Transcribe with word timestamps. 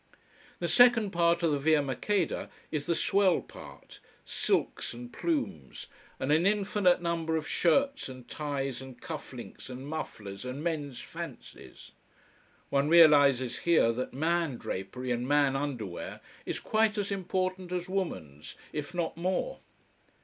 The 0.57 0.67
second 0.67 1.11
part 1.11 1.43
of 1.43 1.51
the 1.51 1.59
Via 1.59 1.83
Maqueda 1.83 2.49
is 2.71 2.87
the 2.87 2.95
swell 2.95 3.39
part: 3.39 3.99
silks 4.25 4.95
and 4.95 5.13
plumes, 5.13 5.85
and 6.19 6.31
an 6.31 6.47
infinite 6.47 7.03
number 7.03 7.37
of 7.37 7.47
shirts 7.47 8.09
and 8.09 8.27
ties 8.27 8.81
and 8.81 8.99
cuff 8.99 9.31
links 9.31 9.69
and 9.69 9.85
mufflers 9.87 10.43
and 10.43 10.63
men's 10.63 10.99
fancies. 11.01 11.91
One 12.71 12.89
realises 12.89 13.59
here 13.59 13.91
that 13.91 14.11
man 14.11 14.57
drapery 14.57 15.11
and 15.11 15.27
man 15.27 15.55
underwear 15.55 16.19
is 16.47 16.59
quite 16.59 16.97
as 16.97 17.11
important 17.11 17.71
as 17.71 17.87
woman's, 17.87 18.55
if 18.73 18.95
not 18.95 19.15
more. 19.17 19.59